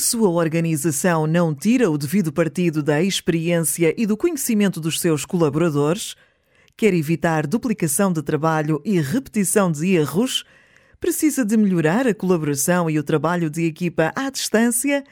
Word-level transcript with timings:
sua 0.00 0.30
organização 0.30 1.26
não 1.26 1.54
tira 1.54 1.90
o 1.90 1.98
devido 1.98 2.32
partido 2.32 2.82
da 2.82 3.02
experiência 3.02 3.94
e 3.96 4.06
do 4.06 4.16
conhecimento 4.16 4.80
dos 4.80 4.98
seus 4.98 5.24
colaboradores? 5.24 6.16
Quer 6.76 6.94
evitar 6.94 7.46
duplicação 7.46 8.10
de 8.12 8.22
trabalho 8.22 8.80
e 8.84 8.98
repetição 9.00 9.70
de 9.70 9.94
erros? 9.94 10.44
Precisa 10.98 11.44
de 11.44 11.56
melhorar 11.56 12.06
a 12.06 12.14
colaboração 12.14 12.88
e 12.88 12.98
o 12.98 13.04
trabalho 13.04 13.50
de 13.50 13.64
equipa 13.64 14.12
à 14.16 14.30
distância? 14.30 15.04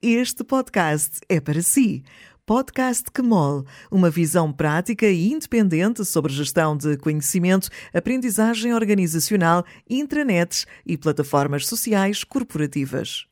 Este 0.00 0.44
podcast 0.44 1.18
é 1.28 1.40
para 1.40 1.60
si. 1.60 2.04
Podcast 2.46 3.10
Quemol, 3.12 3.64
uma 3.90 4.08
visão 4.08 4.52
prática 4.52 5.06
e 5.06 5.32
independente 5.32 6.04
sobre 6.04 6.32
gestão 6.32 6.76
de 6.76 6.96
conhecimento, 6.96 7.68
aprendizagem 7.92 8.72
organizacional, 8.72 9.64
intranets 9.90 10.64
e 10.86 10.96
plataformas 10.96 11.66
sociais 11.66 12.22
corporativas. 12.22 13.26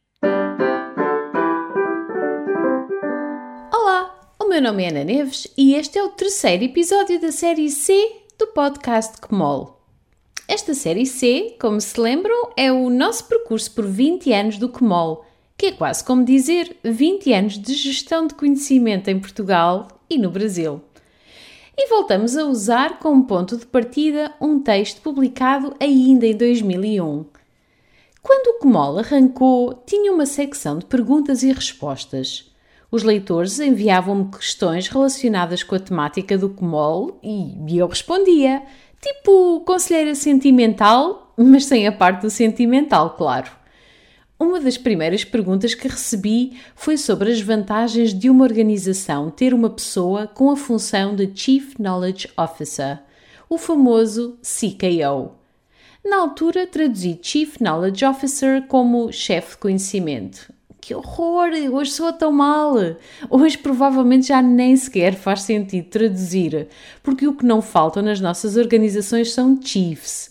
Meu 4.54 4.62
nome 4.62 4.84
é 4.84 4.88
Ana 4.88 5.02
Neves 5.02 5.48
e 5.58 5.74
este 5.74 5.98
é 5.98 6.04
o 6.04 6.10
terceiro 6.10 6.62
episódio 6.62 7.20
da 7.20 7.32
série 7.32 7.68
C 7.68 7.92
do 8.38 8.46
podcast 8.46 9.20
Quemol. 9.20 9.80
Esta 10.46 10.74
série 10.74 11.06
C, 11.06 11.56
como 11.60 11.80
se 11.80 12.00
lembram, 12.00 12.50
é 12.56 12.70
o 12.70 12.88
nosso 12.88 13.24
percurso 13.24 13.72
por 13.72 13.84
20 13.84 14.32
anos 14.32 14.56
do 14.56 14.68
Quemol 14.68 15.24
que 15.58 15.66
é 15.66 15.72
quase 15.72 16.04
como 16.04 16.24
dizer 16.24 16.76
20 16.84 17.32
anos 17.32 17.58
de 17.58 17.74
gestão 17.74 18.28
de 18.28 18.34
conhecimento 18.34 19.10
em 19.10 19.18
Portugal 19.18 19.88
e 20.08 20.16
no 20.16 20.30
Brasil. 20.30 20.80
E 21.76 21.88
voltamos 21.88 22.36
a 22.36 22.44
usar 22.44 23.00
como 23.00 23.24
ponto 23.24 23.56
de 23.56 23.66
partida 23.66 24.32
um 24.40 24.60
texto 24.60 25.00
publicado 25.00 25.74
ainda 25.80 26.28
em 26.28 26.36
2001. 26.36 27.24
Quando 28.22 28.54
o 28.54 28.60
Comol 28.60 29.00
arrancou, 29.00 29.82
tinha 29.84 30.12
uma 30.12 30.26
secção 30.26 30.78
de 30.78 30.86
perguntas 30.86 31.42
e 31.42 31.50
respostas. 31.50 32.53
Os 32.94 33.02
leitores 33.02 33.58
enviavam-me 33.58 34.30
questões 34.30 34.86
relacionadas 34.86 35.64
com 35.64 35.74
a 35.74 35.80
temática 35.80 36.38
do 36.38 36.48
Comol 36.48 37.18
e 37.24 37.76
eu 37.76 37.88
respondia, 37.88 38.62
tipo 39.02 39.58
conselheira 39.66 40.14
sentimental, 40.14 41.34
mas 41.36 41.64
sem 41.64 41.88
a 41.88 41.90
parte 41.90 42.20
do 42.20 42.30
sentimental, 42.30 43.16
claro. 43.16 43.50
Uma 44.38 44.60
das 44.60 44.78
primeiras 44.78 45.24
perguntas 45.24 45.74
que 45.74 45.88
recebi 45.88 46.56
foi 46.76 46.96
sobre 46.96 47.32
as 47.32 47.40
vantagens 47.40 48.14
de 48.14 48.30
uma 48.30 48.44
organização 48.44 49.28
ter 49.28 49.52
uma 49.52 49.70
pessoa 49.70 50.28
com 50.28 50.48
a 50.48 50.56
função 50.56 51.16
de 51.16 51.28
Chief 51.34 51.74
Knowledge 51.80 52.28
Officer, 52.36 53.00
o 53.50 53.58
famoso 53.58 54.38
CKO. 54.40 55.32
Na 56.04 56.18
altura, 56.18 56.64
traduzi 56.64 57.18
Chief 57.20 57.56
Knowledge 57.58 58.04
Officer 58.04 58.68
como 58.68 59.10
chefe 59.10 59.50
de 59.50 59.56
conhecimento. 59.56 60.54
Que 60.84 60.94
horror! 60.94 61.48
Hoje 61.72 61.92
soa 61.92 62.12
tão 62.12 62.30
mal! 62.30 62.74
Hoje 63.30 63.56
provavelmente 63.56 64.26
já 64.28 64.42
nem 64.42 64.76
sequer 64.76 65.14
faz 65.14 65.40
sentido 65.40 65.88
traduzir, 65.88 66.68
porque 67.02 67.26
o 67.26 67.34
que 67.34 67.46
não 67.46 67.62
falta 67.62 68.02
nas 68.02 68.20
nossas 68.20 68.54
organizações 68.58 69.32
são 69.32 69.58
chiefs 69.62 70.30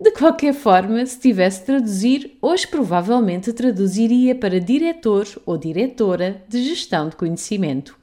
de 0.00 0.12
qualquer 0.12 0.54
forma, 0.54 1.04
se 1.04 1.18
tivesse 1.18 1.58
de 1.58 1.66
traduzir, 1.66 2.38
hoje 2.40 2.68
provavelmente 2.68 3.52
traduziria 3.52 4.32
para 4.32 4.60
diretor 4.60 5.26
ou 5.44 5.58
diretora 5.58 6.44
de 6.48 6.62
gestão 6.62 7.08
de 7.08 7.16
conhecimento. 7.16 7.98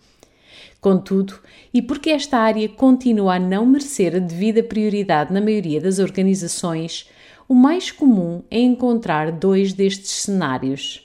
Contudo, 0.81 1.39
e 1.73 1.81
porque 1.81 2.09
esta 2.09 2.37
área 2.37 2.67
continua 2.67 3.35
a 3.35 3.39
não 3.39 3.65
merecer 3.65 4.13
a 4.13 4.19
devida 4.19 4.61
prioridade 4.61 5.31
na 5.31 5.39
maioria 5.39 5.79
das 5.79 5.97
organizações, 5.97 7.09
o 7.47 7.53
mais 7.53 7.89
comum 7.89 8.43
é 8.51 8.59
encontrar 8.59 9.31
dois 9.31 9.71
destes 9.71 10.11
cenários. 10.11 11.04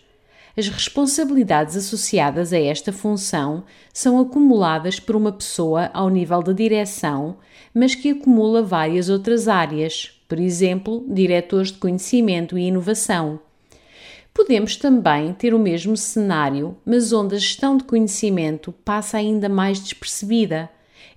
As 0.56 0.68
responsabilidades 0.68 1.76
associadas 1.76 2.52
a 2.52 2.58
esta 2.58 2.92
função 2.92 3.64
são 3.92 4.18
acumuladas 4.18 4.98
por 4.98 5.14
uma 5.14 5.32
pessoa 5.32 5.90
ao 5.94 6.08
nível 6.08 6.42
da 6.42 6.52
direção, 6.52 7.36
mas 7.72 7.94
que 7.94 8.10
acumula 8.10 8.62
várias 8.62 9.08
outras 9.08 9.46
áreas, 9.46 10.20
por 10.28 10.40
exemplo, 10.40 11.04
diretores 11.08 11.70
de 11.70 11.78
conhecimento 11.78 12.58
e 12.58 12.62
inovação. 12.62 13.40
Podemos 14.32 14.76
também 14.76 15.32
ter 15.32 15.54
o 15.54 15.58
mesmo 15.58 15.96
cenário, 15.96 16.76
mas 16.84 17.12
onde 17.12 17.34
a 17.34 17.38
gestão 17.38 17.76
de 17.76 17.84
conhecimento 17.84 18.72
passa 18.84 19.18
ainda 19.18 19.48
mais 19.48 19.80
despercebida. 19.80 20.70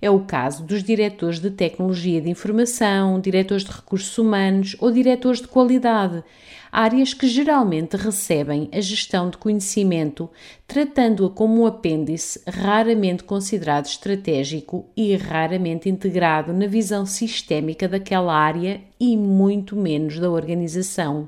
É 0.04 0.10
o 0.10 0.20
caso 0.20 0.62
dos 0.62 0.84
diretores 0.84 1.40
de 1.40 1.50
tecnologia 1.50 2.20
de 2.20 2.28
informação, 2.28 3.18
diretores 3.18 3.64
de 3.64 3.70
recursos 3.70 4.18
humanos 4.18 4.76
ou 4.78 4.92
diretores 4.92 5.40
de 5.40 5.48
qualidade, 5.48 6.22
áreas 6.70 7.14
que 7.14 7.26
geralmente 7.26 7.96
recebem 7.96 8.68
a 8.70 8.82
gestão 8.82 9.30
de 9.30 9.38
conhecimento, 9.38 10.28
tratando-a 10.68 11.30
como 11.30 11.62
um 11.62 11.66
apêndice 11.66 12.42
raramente 12.46 13.24
considerado 13.24 13.86
estratégico 13.86 14.84
e 14.94 15.16
raramente 15.16 15.88
integrado 15.88 16.52
na 16.52 16.66
visão 16.66 17.06
sistémica 17.06 17.88
daquela 17.88 18.36
área 18.36 18.82
e 19.00 19.16
muito 19.16 19.74
menos 19.74 20.18
da 20.18 20.28
organização. 20.28 21.26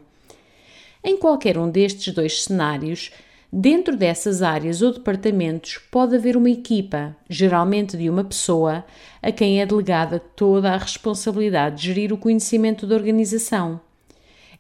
Em 1.03 1.17
qualquer 1.17 1.57
um 1.57 1.71
destes 1.71 2.13
dois 2.13 2.45
cenários, 2.45 3.11
Dentro 3.59 3.97
dessas 3.97 4.43
áreas 4.43 4.83
ou 4.83 4.93
departamentos 4.93 5.79
pode 5.91 6.15
haver 6.15 6.37
uma 6.37 6.51
equipa, 6.51 7.17
geralmente 7.27 7.97
de 7.97 8.11
uma 8.11 8.23
pessoa, 8.23 8.85
a 9.23 9.33
quem 9.33 9.63
é 9.63 9.65
delegada 9.65 10.19
toda 10.19 10.73
a 10.73 10.77
responsabilidade 10.77 11.77
de 11.77 11.87
gerir 11.87 12.13
o 12.13 12.19
conhecimento 12.19 12.87
da 12.87 12.95
organização. 12.95 13.81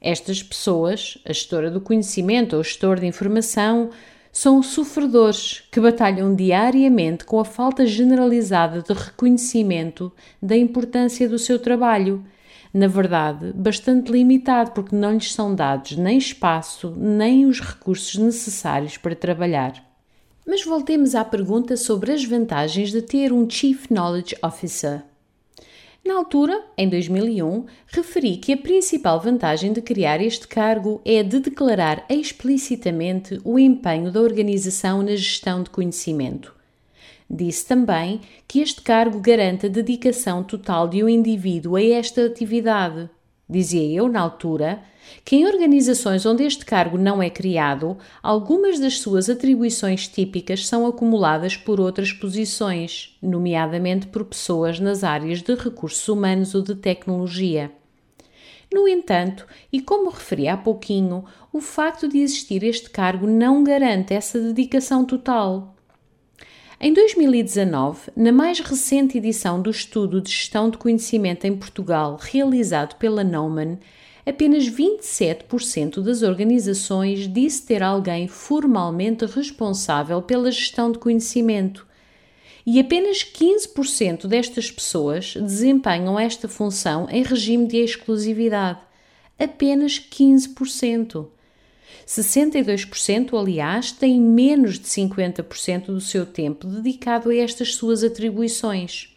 Estas 0.00 0.42
pessoas, 0.42 1.18
a 1.26 1.32
gestora 1.34 1.70
do 1.70 1.78
conhecimento 1.78 2.56
ou 2.56 2.64
gestor 2.64 2.98
de 2.98 3.04
informação, 3.04 3.90
são 4.32 4.62
sofredores 4.62 5.62
que 5.70 5.78
batalham 5.78 6.34
diariamente 6.34 7.26
com 7.26 7.38
a 7.38 7.44
falta 7.44 7.84
generalizada 7.84 8.80
de 8.80 8.94
reconhecimento 8.94 10.10
da 10.40 10.56
importância 10.56 11.28
do 11.28 11.38
seu 11.38 11.58
trabalho. 11.58 12.24
Na 12.76 12.88
verdade, 12.88 13.54
bastante 13.54 14.12
limitado, 14.12 14.72
porque 14.72 14.94
não 14.94 15.14
lhes 15.14 15.32
são 15.32 15.54
dados 15.54 15.96
nem 15.96 16.18
espaço 16.18 16.94
nem 16.94 17.46
os 17.46 17.58
recursos 17.58 18.16
necessários 18.16 18.98
para 18.98 19.16
trabalhar. 19.16 19.82
Mas 20.46 20.62
voltemos 20.62 21.14
à 21.14 21.24
pergunta 21.24 21.74
sobre 21.74 22.12
as 22.12 22.22
vantagens 22.22 22.92
de 22.92 23.00
ter 23.00 23.32
um 23.32 23.48
Chief 23.48 23.86
Knowledge 23.88 24.36
Officer. 24.42 25.02
Na 26.04 26.16
altura, 26.16 26.66
em 26.76 26.86
2001, 26.86 27.64
referi 27.86 28.36
que 28.36 28.52
a 28.52 28.58
principal 28.58 29.18
vantagem 29.22 29.72
de 29.72 29.80
criar 29.80 30.20
este 30.20 30.46
cargo 30.46 31.00
é 31.02 31.22
de 31.22 31.40
declarar 31.40 32.04
explicitamente 32.10 33.40
o 33.42 33.58
empenho 33.58 34.12
da 34.12 34.20
organização 34.20 35.02
na 35.02 35.16
gestão 35.16 35.62
de 35.62 35.70
conhecimento. 35.70 36.54
Disse 37.28 37.66
também 37.66 38.20
que 38.46 38.60
este 38.60 38.80
cargo 38.82 39.20
garante 39.20 39.66
a 39.66 39.68
dedicação 39.68 40.44
total 40.44 40.86
de 40.86 41.02
um 41.02 41.08
indivíduo 41.08 41.76
a 41.76 41.82
esta 41.82 42.24
atividade. 42.24 43.10
Dizia 43.48 43.96
eu, 43.96 44.08
na 44.08 44.20
altura, 44.20 44.82
que 45.24 45.36
em 45.36 45.46
organizações 45.46 46.26
onde 46.26 46.44
este 46.44 46.64
cargo 46.64 46.98
não 46.98 47.22
é 47.22 47.30
criado, 47.30 47.96
algumas 48.22 48.78
das 48.78 48.98
suas 48.98 49.28
atribuições 49.28 50.08
típicas 50.08 50.66
são 50.66 50.86
acumuladas 50.86 51.56
por 51.56 51.80
outras 51.80 52.12
posições, 52.12 53.16
nomeadamente 53.22 54.06
por 54.08 54.24
pessoas 54.24 54.80
nas 54.80 55.04
áreas 55.04 55.42
de 55.42 55.54
recursos 55.54 56.08
humanos 56.08 56.54
ou 56.54 56.62
de 56.62 56.74
tecnologia. 56.74 57.70
No 58.72 58.88
entanto, 58.88 59.46
e 59.72 59.80
como 59.80 60.10
referi 60.10 60.48
há 60.48 60.56
pouquinho, 60.56 61.24
o 61.52 61.60
facto 61.60 62.08
de 62.08 62.18
existir 62.18 62.64
este 62.64 62.90
cargo 62.90 63.26
não 63.26 63.62
garante 63.62 64.12
essa 64.12 64.40
dedicação 64.40 65.04
total. 65.04 65.75
Em 66.78 66.92
2019, 66.92 68.10
na 68.14 68.30
mais 68.30 68.60
recente 68.60 69.16
edição 69.16 69.62
do 69.62 69.70
estudo 69.70 70.20
de 70.20 70.30
gestão 70.30 70.68
de 70.68 70.76
conhecimento 70.76 71.46
em 71.46 71.56
Portugal 71.56 72.18
realizado 72.20 72.96
pela 72.96 73.24
Neumann, 73.24 73.78
apenas 74.26 74.68
27% 74.68 76.02
das 76.02 76.20
organizações 76.20 77.32
disse 77.32 77.64
ter 77.64 77.82
alguém 77.82 78.28
formalmente 78.28 79.24
responsável 79.24 80.20
pela 80.20 80.50
gestão 80.50 80.92
de 80.92 80.98
conhecimento. 80.98 81.86
E 82.66 82.78
apenas 82.78 83.24
15% 83.24 84.26
destas 84.26 84.70
pessoas 84.70 85.32
desempenham 85.34 86.18
esta 86.18 86.46
função 86.46 87.08
em 87.10 87.22
regime 87.22 87.66
de 87.66 87.78
exclusividade. 87.78 88.80
Apenas 89.38 89.98
15%. 89.98 91.26
62%, 92.06 93.38
aliás, 93.38 93.92
têm 93.92 94.20
menos 94.20 94.78
de 94.78 94.86
50% 94.86 95.86
do 95.86 96.00
seu 96.00 96.24
tempo 96.24 96.66
dedicado 96.66 97.30
a 97.30 97.36
estas 97.36 97.74
suas 97.74 98.04
atribuições. 98.04 99.14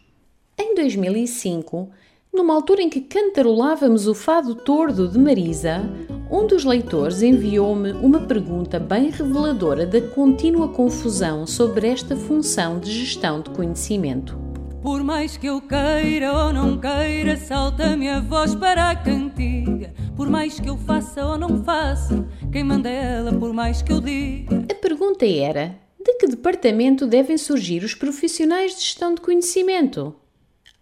Em 0.57 0.75
2005, 0.75 1.89
numa 2.33 2.53
altura 2.53 2.83
em 2.83 2.89
que 2.89 3.01
cantarolávamos 3.01 4.07
o 4.07 4.13
fado 4.13 4.53
tordo 4.53 5.07
de 5.07 5.17
Marisa, 5.17 5.81
um 6.29 6.45
dos 6.45 6.63
leitores 6.63 7.23
enviou-me 7.23 7.91
uma 7.93 8.21
pergunta 8.21 8.79
bem 8.79 9.09
reveladora 9.09 9.85
da 9.85 9.99
contínua 9.99 10.67
confusão 10.67 11.47
sobre 11.47 11.87
esta 11.87 12.15
função 12.15 12.79
de 12.79 12.91
gestão 12.91 13.41
de 13.41 13.49
conhecimento. 13.49 14.37
Por 14.81 15.03
mais 15.03 15.35
que 15.35 15.47
eu 15.47 15.59
queira 15.59 16.31
ou 16.31 16.53
não 16.53 16.77
queira, 16.77 17.35
salta-me 17.35 18.07
a 18.07 18.19
voz 18.19 18.53
para 18.55 18.91
a 18.91 18.95
cantiga. 18.95 19.93
Por 20.19 20.29
mais 20.29 20.59
que 20.59 20.69
eu 20.69 20.77
faça 20.77 21.25
ou 21.25 21.37
não 21.37 21.63
faça, 21.63 22.27
quem 22.51 22.61
manda 22.61 22.89
é 22.89 23.19
ela, 23.19 23.31
por 23.31 23.53
mais 23.53 23.81
que 23.81 23.93
eu 23.93 24.01
diga 24.01 24.65
pergunta 24.81 25.25
era: 25.25 25.79
de 25.97 26.13
que 26.15 26.27
departamento 26.27 27.07
devem 27.07 27.37
surgir 27.37 27.85
os 27.85 27.95
profissionais 27.95 28.75
de 28.75 28.81
gestão 28.81 29.15
de 29.15 29.21
conhecimento? 29.21 30.13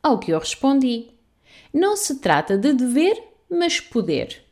Ao 0.02 0.18
que 0.18 0.32
eu 0.32 0.40
respondi: 0.40 1.12
não 1.72 1.96
se 1.96 2.16
trata 2.16 2.58
de 2.58 2.74
dever, 2.74 3.22
mas 3.48 3.80
poder. 3.80 4.44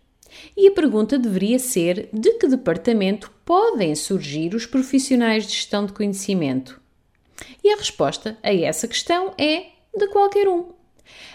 E 0.56 0.68
a 0.68 0.72
pergunta 0.72 1.18
deveria 1.18 1.58
ser: 1.58 2.08
de 2.14 2.34
que 2.34 2.48
departamento 2.48 3.32
podem 3.44 3.96
surgir 3.96 4.54
os 4.54 4.68
profissionais 4.68 5.48
de 5.48 5.54
gestão 5.54 5.88
de 5.88 5.94
conhecimento? 5.94 6.80
E 7.64 7.74
a 7.74 7.76
resposta 7.76 8.38
a 8.44 8.54
essa 8.54 8.88
questão 8.88 9.34
é: 9.36 9.66
de 9.98 10.08
qualquer 10.10 10.48
um. 10.48 10.75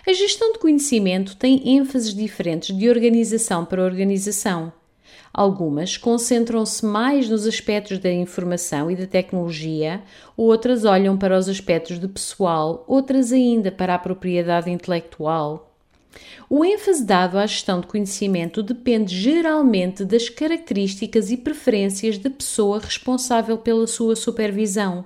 A 0.06 0.12
gestão 0.12 0.52
de 0.52 0.58
conhecimento 0.58 1.36
tem 1.36 1.76
ênfases 1.76 2.14
diferentes 2.14 2.76
de 2.76 2.88
organização 2.88 3.64
para 3.64 3.84
organização. 3.84 4.72
Algumas 5.32 5.96
concentram-se 5.96 6.84
mais 6.84 7.28
nos 7.28 7.46
aspectos 7.46 7.98
da 7.98 8.12
informação 8.12 8.90
e 8.90 8.96
da 8.96 9.06
tecnologia, 9.06 10.02
outras 10.36 10.84
olham 10.84 11.16
para 11.16 11.38
os 11.38 11.48
aspectos 11.48 12.00
de 12.00 12.08
pessoal, 12.08 12.84
outras 12.88 13.32
ainda 13.32 13.70
para 13.70 13.94
a 13.94 13.98
propriedade 13.98 14.70
intelectual. 14.70 15.72
O 16.48 16.64
ênfase 16.64 17.04
dado 17.04 17.38
à 17.38 17.46
gestão 17.46 17.80
de 17.80 17.86
conhecimento 17.86 18.60
depende 18.60 19.14
geralmente 19.14 20.04
das 20.04 20.28
características 20.28 21.30
e 21.30 21.36
preferências 21.36 22.18
da 22.18 22.28
pessoa 22.28 22.80
responsável 22.80 23.56
pela 23.56 23.86
sua 23.86 24.16
supervisão 24.16 25.04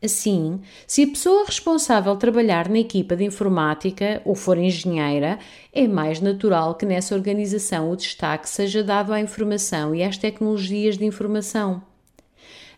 Assim, 0.00 0.60
se 0.86 1.02
a 1.02 1.08
pessoa 1.08 1.44
responsável 1.44 2.14
trabalhar 2.14 2.68
na 2.68 2.78
equipa 2.78 3.16
de 3.16 3.24
informática 3.24 4.22
ou 4.24 4.36
for 4.36 4.56
engenheira, 4.56 5.40
é 5.72 5.88
mais 5.88 6.20
natural 6.20 6.76
que 6.76 6.86
nessa 6.86 7.16
organização 7.16 7.90
o 7.90 7.96
destaque 7.96 8.48
seja 8.48 8.84
dado 8.84 9.12
à 9.12 9.20
informação 9.20 9.92
e 9.92 10.04
às 10.04 10.16
tecnologias 10.16 10.96
de 10.96 11.04
informação. 11.04 11.82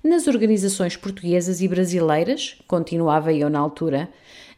Nas 0.03 0.27
organizações 0.27 0.97
portuguesas 0.97 1.61
e 1.61 1.69
brasileiras, 1.69 2.57
continuava 2.67 3.35
eu 3.35 3.51
na 3.51 3.59
altura, 3.59 4.09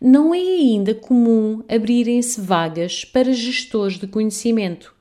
não 0.01 0.33
é 0.33 0.39
ainda 0.39 0.95
comum 0.95 1.65
abrirem-se 1.69 2.41
vagas 2.41 3.05
para 3.05 3.33
gestores 3.33 3.99
de 3.99 4.07
conhecimento. 4.07 4.95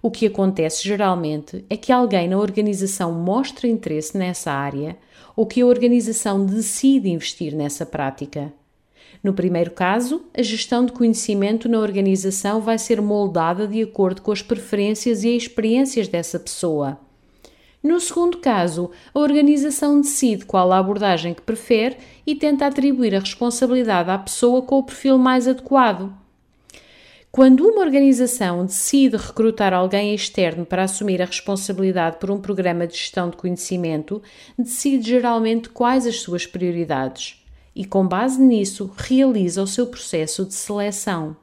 O 0.00 0.10
que 0.10 0.26
acontece 0.26 0.84
geralmente 0.84 1.64
é 1.68 1.76
que 1.76 1.90
alguém 1.90 2.28
na 2.28 2.38
organização 2.38 3.12
mostra 3.12 3.66
interesse 3.66 4.16
nessa 4.16 4.52
área 4.52 4.96
ou 5.34 5.46
que 5.46 5.60
a 5.60 5.66
organização 5.66 6.44
decide 6.44 7.08
investir 7.08 7.54
nessa 7.54 7.84
prática. 7.84 8.52
No 9.22 9.32
primeiro 9.32 9.72
caso, 9.72 10.22
a 10.36 10.42
gestão 10.42 10.86
de 10.86 10.92
conhecimento 10.92 11.68
na 11.68 11.78
organização 11.78 12.60
vai 12.60 12.78
ser 12.78 13.00
moldada 13.00 13.66
de 13.66 13.82
acordo 13.82 14.22
com 14.22 14.30
as 14.30 14.42
preferências 14.42 15.24
e 15.24 15.36
experiências 15.36 16.06
dessa 16.06 16.38
pessoa. 16.38 16.98
No 17.82 18.00
segundo 18.00 18.38
caso, 18.38 18.90
a 19.14 19.18
organização 19.18 20.00
decide 20.00 20.44
qual 20.44 20.72
a 20.72 20.78
abordagem 20.78 21.32
que 21.32 21.42
prefere 21.42 21.96
e 22.26 22.34
tenta 22.34 22.66
atribuir 22.66 23.14
a 23.14 23.20
responsabilidade 23.20 24.10
à 24.10 24.18
pessoa 24.18 24.62
com 24.62 24.78
o 24.78 24.82
perfil 24.82 25.18
mais 25.18 25.46
adequado. 25.46 26.12
Quando 27.38 27.68
uma 27.68 27.82
organização 27.82 28.66
decide 28.66 29.16
recrutar 29.16 29.72
alguém 29.72 30.12
externo 30.12 30.66
para 30.66 30.82
assumir 30.82 31.22
a 31.22 31.24
responsabilidade 31.24 32.16
por 32.18 32.32
um 32.32 32.40
programa 32.40 32.84
de 32.84 32.96
gestão 32.96 33.30
de 33.30 33.36
conhecimento, 33.36 34.20
decide 34.58 35.10
geralmente 35.10 35.68
quais 35.68 36.04
as 36.04 36.16
suas 36.16 36.48
prioridades 36.48 37.40
e, 37.76 37.84
com 37.84 38.04
base 38.04 38.42
nisso, 38.42 38.92
realiza 38.96 39.62
o 39.62 39.68
seu 39.68 39.86
processo 39.86 40.44
de 40.44 40.52
seleção. 40.52 41.36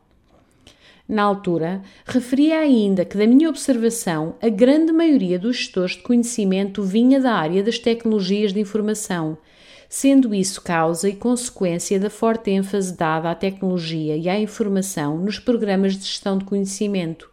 Na 1.07 1.23
altura, 1.23 1.81
referia 2.05 2.59
ainda 2.59 3.05
que, 3.05 3.17
da 3.17 3.25
minha 3.25 3.47
observação, 3.47 4.35
a 4.41 4.49
grande 4.49 4.91
maioria 4.91 5.39
dos 5.39 5.55
gestores 5.55 5.95
de 5.95 6.03
conhecimento 6.03 6.83
vinha 6.83 7.21
da 7.21 7.31
área 7.31 7.63
das 7.63 7.79
tecnologias 7.79 8.51
de 8.51 8.59
informação 8.59 9.37
sendo 9.89 10.33
isso 10.33 10.61
causa 10.61 11.09
e 11.09 11.15
consequência 11.15 11.99
da 11.99 12.09
forte 12.09 12.51
ênfase 12.51 12.95
dada 12.95 13.31
à 13.31 13.35
tecnologia 13.35 14.17
e 14.17 14.27
à 14.27 14.39
informação 14.39 15.17
nos 15.17 15.39
programas 15.39 15.95
de 15.95 16.03
gestão 16.03 16.37
de 16.37 16.45
conhecimento. 16.45 17.29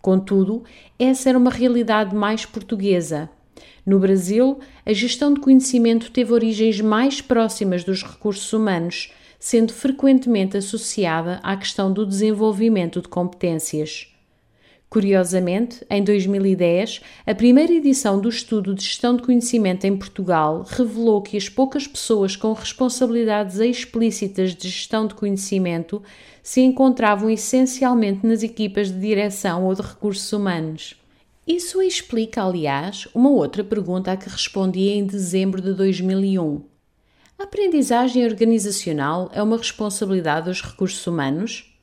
Contudo, 0.00 0.64
essa 0.98 1.28
era 1.28 1.38
uma 1.38 1.50
realidade 1.50 2.14
mais 2.14 2.44
portuguesa. 2.44 3.30
No 3.86 3.98
Brasil, 3.98 4.58
a 4.84 4.92
gestão 4.92 5.32
de 5.32 5.40
conhecimento 5.40 6.10
teve 6.10 6.32
origens 6.32 6.80
mais 6.80 7.20
próximas 7.20 7.84
dos 7.84 8.02
recursos 8.02 8.52
humanos, 8.52 9.12
sendo 9.38 9.72
frequentemente 9.72 10.56
associada 10.56 11.38
à 11.42 11.56
questão 11.56 11.92
do 11.92 12.06
desenvolvimento 12.06 13.02
de 13.02 13.08
competências. 13.08 14.13
Curiosamente, 14.88 15.84
em 15.90 16.04
2010, 16.04 17.00
a 17.26 17.34
primeira 17.34 17.72
edição 17.72 18.20
do 18.20 18.28
estudo 18.28 18.74
de 18.74 18.84
gestão 18.84 19.16
de 19.16 19.22
conhecimento 19.22 19.84
em 19.84 19.96
Portugal 19.96 20.64
revelou 20.68 21.20
que 21.20 21.36
as 21.36 21.48
poucas 21.48 21.86
pessoas 21.86 22.36
com 22.36 22.52
responsabilidades 22.52 23.58
explícitas 23.58 24.54
de 24.54 24.68
gestão 24.68 25.06
de 25.06 25.14
conhecimento 25.14 26.00
se 26.42 26.60
encontravam 26.60 27.28
essencialmente 27.28 28.24
nas 28.24 28.42
equipas 28.44 28.92
de 28.92 29.00
direção 29.00 29.64
ou 29.64 29.74
de 29.74 29.82
recursos 29.82 30.32
humanos. 30.32 30.94
Isso 31.46 31.82
explica, 31.82 32.44
aliás, 32.44 33.08
uma 33.14 33.30
outra 33.30 33.64
pergunta 33.64 34.12
a 34.12 34.16
que 34.16 34.28
respondi 34.28 34.90
em 34.90 35.04
dezembro 35.04 35.60
de 35.60 35.74
2001. 35.74 36.62
A 37.38 37.42
aprendizagem 37.42 38.24
organizacional 38.24 39.28
é 39.34 39.42
uma 39.42 39.58
responsabilidade 39.58 40.46
dos 40.46 40.62
recursos 40.62 41.04
humanos? 41.06 41.73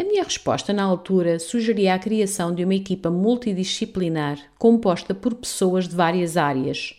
A 0.00 0.04
minha 0.04 0.22
resposta 0.22 0.72
na 0.72 0.84
altura 0.84 1.40
sugeria 1.40 1.92
a 1.92 1.98
criação 1.98 2.54
de 2.54 2.62
uma 2.62 2.76
equipa 2.76 3.10
multidisciplinar 3.10 4.38
composta 4.56 5.12
por 5.12 5.34
pessoas 5.34 5.88
de 5.88 5.96
várias 5.96 6.36
áreas. 6.36 6.94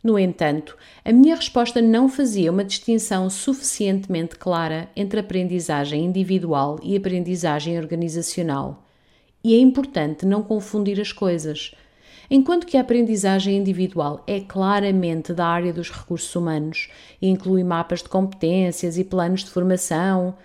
No 0.00 0.16
entanto, 0.16 0.76
a 1.04 1.12
minha 1.12 1.34
resposta 1.34 1.82
não 1.82 2.08
fazia 2.08 2.52
uma 2.52 2.62
distinção 2.62 3.28
suficientemente 3.28 4.36
clara 4.36 4.88
entre 4.94 5.18
aprendizagem 5.18 6.04
individual 6.04 6.78
e 6.84 6.96
aprendizagem 6.96 7.76
organizacional. 7.76 8.86
E 9.42 9.52
é 9.52 9.58
importante 9.58 10.24
não 10.24 10.40
confundir 10.40 11.00
as 11.00 11.10
coisas. 11.10 11.74
Enquanto 12.30 12.68
que 12.68 12.76
a 12.76 12.80
aprendizagem 12.80 13.56
individual 13.56 14.22
é 14.24 14.38
claramente 14.38 15.32
da 15.32 15.48
área 15.48 15.72
dos 15.72 15.90
recursos 15.90 16.32
humanos 16.36 16.88
e 17.20 17.28
inclui 17.28 17.64
mapas 17.64 18.04
de 18.04 18.08
competências 18.08 18.96
e 18.96 19.02
planos 19.02 19.42
de 19.42 19.50
formação, 19.50 20.36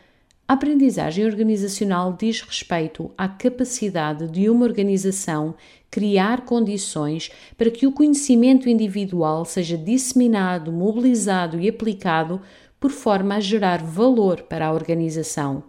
a 0.51 0.53
aprendizagem 0.53 1.23
organizacional 1.23 2.11
diz 2.11 2.41
respeito 2.41 3.09
à 3.17 3.25
capacidade 3.25 4.27
de 4.27 4.49
uma 4.49 4.65
organização 4.65 5.55
criar 5.89 6.41
condições 6.41 7.31
para 7.57 7.71
que 7.71 7.87
o 7.87 7.91
conhecimento 7.93 8.67
individual 8.67 9.45
seja 9.45 9.77
disseminado, 9.77 10.69
mobilizado 10.69 11.57
e 11.57 11.69
aplicado 11.69 12.41
por 12.81 12.91
forma 12.91 13.35
a 13.35 13.39
gerar 13.39 13.81
valor 13.81 14.41
para 14.41 14.67
a 14.67 14.73
organização. 14.73 15.63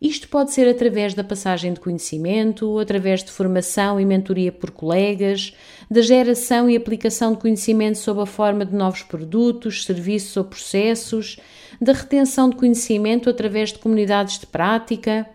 Isto 0.00 0.26
pode 0.26 0.50
ser 0.50 0.68
através 0.68 1.14
da 1.14 1.22
passagem 1.22 1.72
de 1.72 1.78
conhecimento, 1.78 2.80
através 2.80 3.22
de 3.22 3.30
formação 3.30 4.00
e 4.00 4.04
mentoria 4.04 4.50
por 4.50 4.72
colegas, 4.72 5.54
da 5.88 6.02
geração 6.02 6.68
e 6.68 6.76
aplicação 6.76 7.34
de 7.34 7.38
conhecimento 7.38 7.98
sob 7.98 8.20
a 8.20 8.26
forma 8.26 8.66
de 8.66 8.74
novos 8.74 9.04
produtos, 9.04 9.84
serviços 9.84 10.36
ou 10.36 10.42
processos, 10.42 11.38
da 11.82 11.92
retenção 11.92 12.48
de 12.48 12.56
conhecimento 12.56 13.28
através 13.28 13.72
de 13.72 13.80
comunidades 13.80 14.38
de 14.38 14.46
prática. 14.46 15.26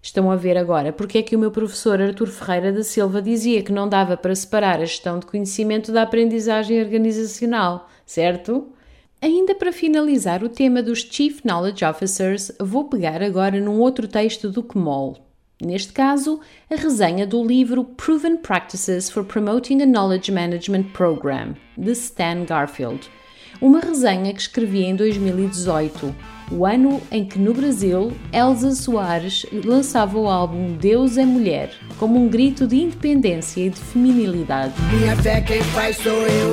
Estão 0.00 0.30
a 0.30 0.36
ver 0.36 0.56
agora 0.56 0.92
porque 0.92 1.18
é 1.18 1.22
que 1.22 1.34
o 1.34 1.38
meu 1.38 1.50
professor 1.50 2.00
Artur 2.00 2.28
Ferreira 2.28 2.72
da 2.72 2.84
Silva 2.84 3.20
dizia 3.20 3.62
que 3.62 3.72
não 3.72 3.88
dava 3.88 4.16
para 4.16 4.34
separar 4.34 4.76
a 4.76 4.84
gestão 4.84 5.18
de 5.18 5.26
conhecimento 5.26 5.90
da 5.90 6.02
aprendizagem 6.02 6.80
organizacional, 6.80 7.90
certo? 8.06 8.68
Ainda 9.20 9.56
para 9.56 9.72
finalizar 9.72 10.44
o 10.44 10.48
tema 10.48 10.80
dos 10.80 11.00
Chief 11.00 11.40
Knowledge 11.42 11.84
Officers, 11.84 12.52
vou 12.60 12.84
pegar 12.84 13.20
agora 13.20 13.58
num 13.58 13.80
outro 13.80 14.06
texto 14.06 14.48
do 14.48 14.62
KMOL. 14.62 15.16
Neste 15.60 15.92
caso, 15.92 16.38
a 16.70 16.76
resenha 16.76 17.26
do 17.26 17.42
livro 17.42 17.82
Proven 17.82 18.36
Practices 18.36 19.10
for 19.10 19.24
Promoting 19.24 19.82
a 19.82 19.86
Knowledge 19.86 20.30
Management 20.30 20.84
Program, 20.92 21.56
de 21.76 21.92
Stan 21.92 22.44
Garfield. 22.44 23.10
Uma 23.60 23.80
resenha 23.80 24.34
que 24.34 24.40
escrevi 24.40 24.84
em 24.84 24.94
2018, 24.94 26.14
o 26.52 26.66
ano 26.66 27.00
em 27.10 27.24
que 27.24 27.38
no 27.38 27.54
Brasil 27.54 28.12
Elsa 28.30 28.72
Soares 28.72 29.46
lançava 29.64 30.18
o 30.18 30.28
álbum 30.28 30.76
Deus 30.76 31.16
é 31.16 31.24
Mulher, 31.24 31.72
como 31.98 32.22
um 32.22 32.28
grito 32.28 32.66
de 32.66 32.76
independência 32.76 33.62
e 33.62 33.70
de 33.70 33.80
feminilidade. 33.80 34.74
Minha 34.92 35.16
fé 35.16 35.40
quem 35.40 35.62
faz 35.62 35.96
sou 35.96 36.12
eu, 36.12 36.52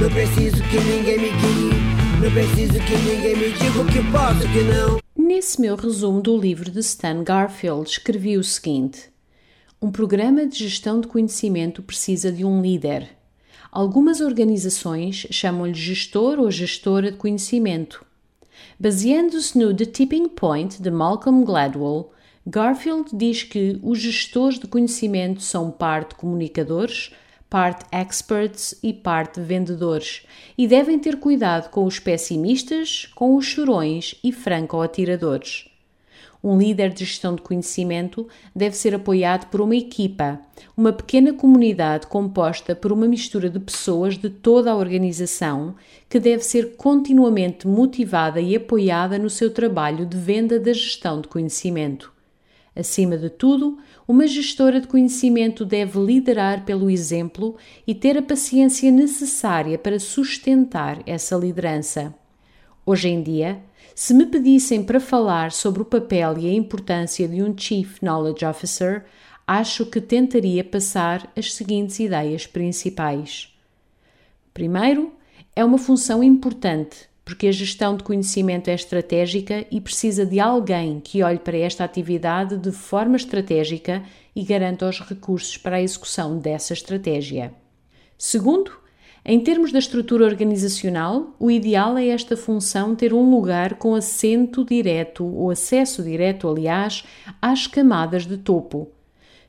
não 0.00 0.08
preciso 0.10 0.62
que 0.62 0.76
ninguém 0.78 1.18
me 1.18 1.30
guie. 1.30 1.84
Não 2.22 2.30
preciso 2.30 2.72
que 2.72 2.96
ninguém 2.98 3.36
me 3.36 3.50
diga 3.50 3.80
o 3.80 3.86
que 3.86 4.12
posso 4.12 4.48
que 4.52 4.62
não. 4.62 5.00
Nesse 5.16 5.60
meu 5.60 5.74
resumo 5.74 6.22
do 6.22 6.38
livro 6.38 6.70
de 6.70 6.78
Stan 6.78 7.24
Garfield, 7.24 7.90
escrevi 7.90 8.38
o 8.38 8.44
seguinte: 8.44 9.10
Um 9.82 9.90
programa 9.90 10.46
de 10.46 10.56
gestão 10.58 11.00
de 11.00 11.08
conhecimento 11.08 11.82
precisa 11.82 12.30
de 12.30 12.44
um 12.44 12.62
líder. 12.62 13.08
Algumas 13.74 14.20
organizações 14.20 15.26
chamam-lhe 15.32 15.74
gestor 15.74 16.38
ou 16.38 16.48
gestora 16.48 17.10
de 17.10 17.16
conhecimento. 17.16 18.06
Baseando-se 18.78 19.58
no 19.58 19.74
The 19.74 19.84
Tipping 19.84 20.28
Point 20.28 20.80
de 20.80 20.92
Malcolm 20.92 21.44
Gladwell, 21.44 22.12
Garfield 22.46 23.10
diz 23.12 23.42
que 23.42 23.80
os 23.82 23.98
gestores 23.98 24.60
de 24.60 24.68
conhecimento 24.68 25.42
são 25.42 25.72
parte 25.72 26.14
comunicadores, 26.14 27.10
parte 27.50 27.84
experts 27.90 28.78
e 28.80 28.92
parte 28.92 29.40
vendedores, 29.40 30.22
e 30.56 30.68
devem 30.68 30.96
ter 30.96 31.18
cuidado 31.18 31.68
com 31.70 31.84
os 31.84 31.98
pessimistas, 31.98 33.10
com 33.12 33.34
os 33.34 33.44
chorões 33.44 34.14
e 34.22 34.30
franco-atiradores. 34.30 35.68
Um 36.44 36.58
líder 36.58 36.90
de 36.90 37.06
gestão 37.06 37.34
de 37.34 37.40
conhecimento 37.40 38.28
deve 38.54 38.76
ser 38.76 38.94
apoiado 38.94 39.46
por 39.46 39.62
uma 39.62 39.74
equipa, 39.74 40.38
uma 40.76 40.92
pequena 40.92 41.32
comunidade 41.32 42.06
composta 42.06 42.76
por 42.76 42.92
uma 42.92 43.08
mistura 43.08 43.48
de 43.48 43.58
pessoas 43.58 44.18
de 44.18 44.28
toda 44.28 44.70
a 44.70 44.76
organização 44.76 45.74
que 46.06 46.20
deve 46.20 46.44
ser 46.44 46.76
continuamente 46.76 47.66
motivada 47.66 48.42
e 48.42 48.54
apoiada 48.54 49.18
no 49.18 49.30
seu 49.30 49.50
trabalho 49.50 50.04
de 50.04 50.18
venda 50.18 50.60
da 50.60 50.74
gestão 50.74 51.22
de 51.22 51.28
conhecimento. 51.28 52.12
Acima 52.76 53.16
de 53.16 53.30
tudo, 53.30 53.78
uma 54.06 54.26
gestora 54.26 54.82
de 54.82 54.86
conhecimento 54.86 55.64
deve 55.64 55.98
liderar 55.98 56.66
pelo 56.66 56.90
exemplo 56.90 57.56
e 57.86 57.94
ter 57.94 58.18
a 58.18 58.22
paciência 58.22 58.90
necessária 58.90 59.78
para 59.78 59.98
sustentar 59.98 61.02
essa 61.06 61.36
liderança. 61.36 62.14
Hoje 62.86 63.08
em 63.08 63.22
dia, 63.22 63.62
se 63.94 64.12
me 64.12 64.26
pedissem 64.26 64.82
para 64.82 65.00
falar 65.00 65.52
sobre 65.52 65.80
o 65.80 65.86
papel 65.86 66.36
e 66.36 66.50
a 66.50 66.52
importância 66.52 67.26
de 67.26 67.42
um 67.42 67.56
Chief 67.56 67.98
Knowledge 68.02 68.44
Officer, 68.44 69.06
acho 69.46 69.86
que 69.86 70.02
tentaria 70.02 70.62
passar 70.62 71.32
as 71.34 71.54
seguintes 71.54 71.98
ideias 71.98 72.46
principais. 72.46 73.56
Primeiro, 74.52 75.14
é 75.56 75.64
uma 75.64 75.78
função 75.78 76.22
importante, 76.22 77.08
porque 77.24 77.46
a 77.46 77.52
gestão 77.52 77.96
de 77.96 78.04
conhecimento 78.04 78.68
é 78.68 78.74
estratégica 78.74 79.64
e 79.70 79.80
precisa 79.80 80.26
de 80.26 80.38
alguém 80.38 81.00
que 81.00 81.22
olhe 81.22 81.38
para 81.38 81.56
esta 81.56 81.84
atividade 81.84 82.58
de 82.58 82.70
forma 82.70 83.16
estratégica 83.16 84.02
e 84.36 84.42
garanta 84.44 84.86
os 84.86 85.00
recursos 85.00 85.56
para 85.56 85.76
a 85.76 85.82
execução 85.82 86.38
dessa 86.38 86.74
estratégia. 86.74 87.54
Segundo, 88.18 88.83
em 89.26 89.40
termos 89.40 89.72
da 89.72 89.78
estrutura 89.78 90.26
organizacional, 90.26 91.34
o 91.40 91.50
ideal 91.50 91.96
é 91.96 92.08
esta 92.08 92.36
função 92.36 92.94
ter 92.94 93.14
um 93.14 93.30
lugar 93.30 93.76
com 93.76 93.94
assento 93.94 94.62
direto 94.62 95.24
ou 95.24 95.50
acesso 95.50 96.02
direto, 96.02 96.46
aliás, 96.46 97.04
às 97.40 97.66
camadas 97.66 98.26
de 98.26 98.36
topo. 98.36 98.90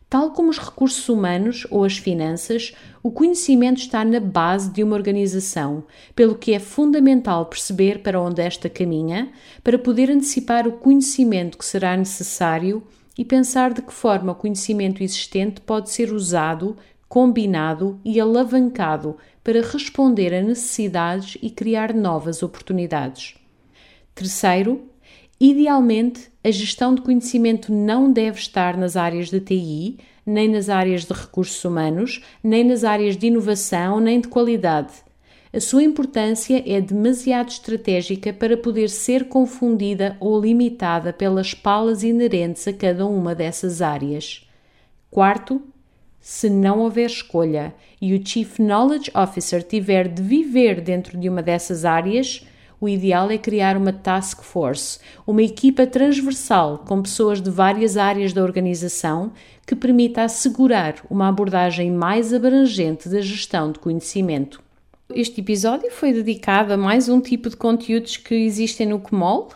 Tal 0.09 0.31
como 0.31 0.49
os 0.49 0.57
recursos 0.57 1.09
humanos 1.09 1.67
ou 1.69 1.83
as 1.83 1.97
finanças, 1.97 2.73
o 3.03 3.11
conhecimento 3.11 3.79
está 3.79 4.05
na 4.05 4.21
base 4.21 4.71
de 4.71 4.81
uma 4.81 4.95
organização, 4.95 5.83
pelo 6.15 6.35
que 6.35 6.53
é 6.53 6.59
fundamental 6.59 7.47
perceber 7.47 8.01
para 8.01 8.21
onde 8.21 8.41
esta 8.41 8.69
caminha, 8.69 9.29
para 9.61 9.77
poder 9.77 10.09
antecipar 10.09 10.65
o 10.69 10.73
conhecimento 10.73 11.57
que 11.57 11.65
será 11.65 11.97
necessário 11.97 12.81
e 13.17 13.25
pensar 13.25 13.73
de 13.73 13.81
que 13.81 13.93
forma 13.93 14.31
o 14.31 14.35
conhecimento 14.35 15.03
existente 15.03 15.59
pode 15.59 15.89
ser 15.89 16.13
usado, 16.13 16.77
combinado 17.09 17.99
e 18.05 18.19
alavancado 18.21 19.17
para 19.45 19.61
responder 19.61 20.33
a 20.33 20.41
necessidades 20.41 21.37
e 21.39 21.51
criar 21.51 21.93
novas 21.93 22.41
oportunidades. 22.41 23.35
Terceiro, 24.15 24.89
idealmente, 25.39 26.31
a 26.43 26.49
gestão 26.49 26.95
de 26.95 27.03
conhecimento 27.03 27.71
não 27.71 28.11
deve 28.11 28.39
estar 28.39 28.75
nas 28.75 28.95
áreas 28.97 29.29
de 29.29 29.39
TI, 29.39 29.99
nem 30.25 30.49
nas 30.49 30.67
áreas 30.67 31.05
de 31.05 31.13
recursos 31.13 31.63
humanos, 31.63 32.23
nem 32.43 32.63
nas 32.63 32.83
áreas 32.83 33.15
de 33.15 33.27
inovação, 33.27 33.99
nem 33.99 34.19
de 34.19 34.27
qualidade. 34.27 34.93
A 35.53 35.59
sua 35.59 35.83
importância 35.83 36.63
é 36.65 36.81
demasiado 36.81 37.49
estratégica 37.49 38.33
para 38.33 38.57
poder 38.57 38.89
ser 38.89 39.27
confundida 39.27 40.17
ou 40.19 40.41
limitada 40.41 41.13
pelas 41.13 41.53
palas 41.53 42.01
inerentes 42.01 42.67
a 42.67 42.73
cada 42.73 43.05
uma 43.05 43.35
dessas 43.35 43.79
áreas. 43.79 44.49
Quarto, 45.11 45.61
se 46.27 46.49
não 46.49 46.79
houver 46.79 47.05
escolha 47.05 47.71
e 48.01 48.15
o 48.15 48.27
Chief 48.27 48.57
Knowledge 48.57 49.11
Officer 49.13 49.61
tiver 49.61 50.07
de 50.07 50.23
viver 50.23 50.81
dentro 50.81 51.19
de 51.19 51.29
uma 51.29 51.43
dessas 51.43 51.85
áreas, 51.85 52.43
o 52.81 52.89
ideal 52.89 53.29
é 53.29 53.37
criar 53.37 53.77
uma 53.77 53.93
task 53.93 54.41
force, 54.41 54.97
uma 55.27 55.43
equipa 55.43 55.85
transversal 55.85 56.79
com 56.79 57.03
pessoas 57.03 57.39
de 57.39 57.51
várias 57.51 57.95
áreas 57.95 58.33
da 58.33 58.41
organização 58.41 59.33
que 59.67 59.75
permita 59.75 60.23
assegurar 60.23 60.95
uma 61.11 61.29
abordagem 61.29 61.91
mais 61.91 62.33
abrangente 62.33 63.07
da 63.07 63.21
gestão 63.21 63.71
de 63.71 63.77
conhecimento. 63.77 64.64
Este 65.13 65.39
episódio 65.39 65.91
foi 65.91 66.11
dedicado 66.11 66.73
a 66.73 66.77
mais 66.77 67.07
um 67.07 67.21
tipo 67.21 67.47
de 67.47 67.55
conteúdos 67.55 68.17
que 68.17 68.33
existem 68.33 68.87
no 68.87 68.99
Comol, 68.99 69.51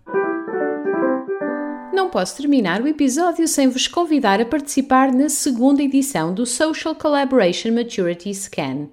Não 2.04 2.10
posso 2.10 2.36
terminar 2.36 2.82
o 2.82 2.86
episódio 2.86 3.48
sem 3.48 3.66
vos 3.66 3.88
convidar 3.88 4.38
a 4.38 4.44
participar 4.44 5.10
na 5.10 5.30
segunda 5.30 5.82
edição 5.82 6.34
do 6.34 6.44
Social 6.44 6.94
Collaboration 6.94 7.72
Maturity 7.72 8.32
Scan. 8.34 8.88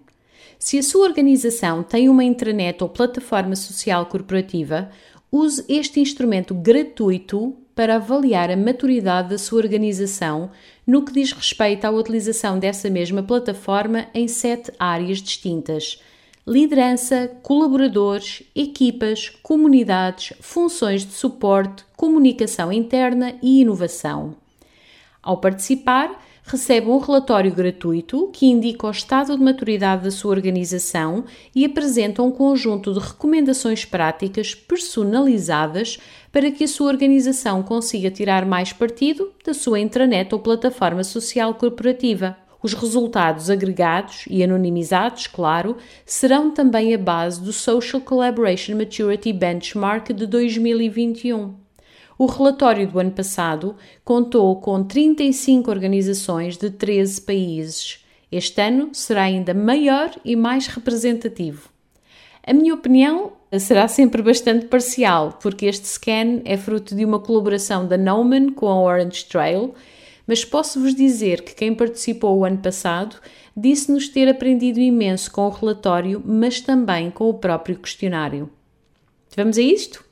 Se 0.58 0.78
a 0.78 0.82
sua 0.82 1.08
organização 1.08 1.84
tem 1.84 2.08
uma 2.08 2.24
intranet 2.24 2.82
ou 2.82 2.88
plataforma 2.88 3.54
social 3.58 4.06
corporativa, 4.06 4.90
use 5.30 5.66
este 5.68 6.00
instrumento 6.00 6.56
gratuito 6.56 7.54
para 7.76 7.96
avaliar 7.96 8.50
a 8.50 8.56
maturidade 8.56 9.32
da 9.32 9.38
sua 9.38 9.60
organização 9.60 10.50
no 10.88 11.04
que 11.04 11.12
diz 11.12 11.34
respeito 11.34 11.84
à 11.84 11.92
utilização 11.92 12.58
dessa 12.58 12.90
mesma 12.90 13.22
plataforma 13.22 14.08
em 14.14 14.26
sete 14.30 14.72
áreas 14.80 15.18
distintas 15.18 16.02
liderança, 16.46 17.32
colaboradores, 17.44 18.44
equipas, 18.56 19.30
comunidades, 19.30 20.34
funções 20.42 21.06
de 21.06 21.14
suporte, 21.14 21.86
comunicação 21.96 22.72
interna 22.72 23.36
e 23.42 23.62
inovação. 23.62 24.36
Ao 25.22 25.38
participar, 25.38 26.20
recebe 26.44 26.88
um 26.90 26.98
relatório 26.98 27.54
gratuito 27.54 28.30
que 28.34 28.48
indica 28.48 28.88
o 28.88 28.92
estado 28.92 29.38
de 29.38 29.44
maturidade 29.44 30.04
da 30.04 30.12
sua 30.12 30.32
organização 30.32 31.24
e 31.56 31.64
apresenta 31.64 32.24
um 32.24 32.32
conjunto 32.32 32.94
de 32.94 33.00
recomendações 33.00 33.86
práticas 33.86 34.56
personalizadas 34.56 36.00
para 36.32 36.52
que 36.52 36.64
a 36.64 36.68
sua 36.68 36.88
organização 36.88 37.62
consiga 37.62 38.10
tirar 38.10 38.46
mais 38.46 38.74
partido 38.74 39.32
da 39.46 39.54
sua 39.54 39.80
intranet 39.80 40.34
ou 40.34 40.40
plataforma 40.40 41.04
social 41.04 41.54
corporativa. 41.54 42.36
Os 42.64 42.74
resultados 42.74 43.50
agregados 43.50 44.26
e 44.30 44.44
anonimizados, 44.44 45.26
claro, 45.26 45.78
serão 46.06 46.52
também 46.52 46.94
a 46.94 46.98
base 46.98 47.42
do 47.42 47.52
Social 47.52 48.02
Collaboration 48.02 48.76
Maturity 48.76 49.34
Benchmark 49.34 50.14
de 50.14 50.28
2021. 50.28 51.56
O 52.20 52.28
relatório 52.28 52.88
do 52.88 53.00
ano 53.00 53.12
passado 53.12 53.76
contou 54.06 54.56
com 54.58 54.84
35 54.84 55.72
organizações 55.72 56.56
de 56.56 56.70
13 56.70 57.22
países. 57.22 58.06
Este 58.32 58.62
ano 58.62 58.90
será 58.94 59.24
ainda 59.24 59.56
maior 59.56 60.12
e 60.24 60.36
mais 60.36 60.68
representativo. 60.68 61.70
A 62.46 62.54
minha 62.54 62.76
opinião 62.76 63.34
será 63.60 63.88
sempre 63.88 64.22
bastante 64.22 64.68
parcial, 64.68 65.40
porque 65.42 65.66
este 65.66 65.88
scan 65.88 66.42
é 66.46 66.58
fruto 66.58 66.94
de 66.94 67.04
uma 67.04 67.20
colaboração 67.20 67.88
da 67.88 67.98
Noman 67.98 68.52
com 68.54 68.68
a 68.68 68.80
Orange 68.80 69.26
Trail 69.26 69.74
mas 70.28 70.46
posso-vos 70.46 70.96
dizer 70.96 71.44
que 71.44 71.56
quem 71.56 71.74
participou 71.74 72.38
o 72.38 72.46
ano 72.46 72.60
passado 72.60 73.18
disse-nos 73.56 74.08
ter 74.08 74.30
aprendido 74.30 74.80
imenso 74.80 75.32
com 75.32 75.48
o 75.48 75.50
relatório, 75.50 76.22
mas 76.26 76.62
também 76.62 77.12
com 77.12 77.30
o 77.30 77.34
próprio 77.34 77.78
questionário. 77.78 78.50
Vamos 79.36 79.58
a 79.58 79.62
isto? 79.62 80.06